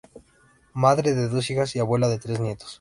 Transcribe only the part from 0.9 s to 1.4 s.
de